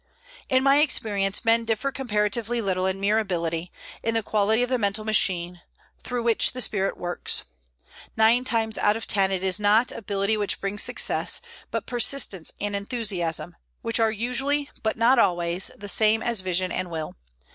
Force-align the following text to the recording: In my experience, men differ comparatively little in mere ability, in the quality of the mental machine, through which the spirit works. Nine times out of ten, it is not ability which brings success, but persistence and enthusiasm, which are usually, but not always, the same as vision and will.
In 0.49 0.63
my 0.63 0.77
experience, 0.77 1.45
men 1.45 1.63
differ 1.63 1.91
comparatively 1.91 2.59
little 2.59 2.87
in 2.87 2.99
mere 2.99 3.19
ability, 3.19 3.71
in 4.01 4.15
the 4.15 4.23
quality 4.23 4.63
of 4.63 4.69
the 4.69 4.79
mental 4.79 5.03
machine, 5.03 5.61
through 6.03 6.23
which 6.23 6.53
the 6.53 6.61
spirit 6.61 6.97
works. 6.97 7.43
Nine 8.17 8.43
times 8.43 8.79
out 8.79 8.97
of 8.97 9.05
ten, 9.05 9.29
it 9.31 9.43
is 9.43 9.59
not 9.59 9.91
ability 9.91 10.37
which 10.37 10.59
brings 10.59 10.81
success, 10.81 11.39
but 11.69 11.85
persistence 11.85 12.51
and 12.59 12.75
enthusiasm, 12.75 13.55
which 13.83 13.99
are 13.99 14.09
usually, 14.11 14.71
but 14.81 14.97
not 14.97 15.19
always, 15.19 15.69
the 15.77 15.87
same 15.87 16.23
as 16.23 16.41
vision 16.41 16.71
and 16.71 16.89
will. 16.89 17.13